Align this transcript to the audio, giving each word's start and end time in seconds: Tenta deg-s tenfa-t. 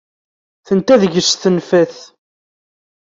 Tenta 0.67 0.95
deg-s 1.01 1.31
tenfa-t. 1.41 1.97